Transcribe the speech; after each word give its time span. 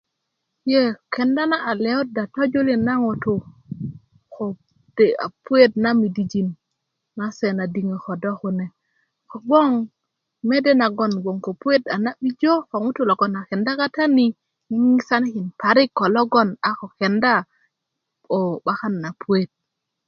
yee 0.71 0.89
kenda 1.13 1.43
na 1.51 1.57
a 1.69 1.71
lewuda 1.83 2.23
tojulin 2.33 2.81
na 2.87 2.93
ŋutu 3.03 3.35
kode' 4.35 5.17
a 5.25 5.27
puwet 5.43 5.71
na 5.83 5.89
midijin 5.99 6.49
na 7.17 7.25
sena 7.37 7.63
diŋö 7.73 7.97
ko 8.05 8.13
do 8.23 8.31
kune 8.41 8.65
kogboŋ 9.29 9.67
mede 10.49 10.71
nagon 10.81 11.13
ko 11.45 11.49
puwet 11.61 11.83
a 11.93 11.97
na 12.03 12.11
'bijo 12.19 12.53
a 12.61 12.65
ko 12.69 12.75
ŋutuu 12.83 13.07
loŋ 13.09 13.19
a 13.39 13.41
kenda 13.49 13.71
katani 13.79 14.27
ŋiŋisanikin 14.69 15.47
parik 15.61 15.89
ko 15.97 16.05
logon 16.15 16.49
'bak 16.61 16.79
kenda 16.99 17.33
wo 18.31 18.39
'bakan 18.63 18.93
na 19.03 19.09
puwet 19.21 19.49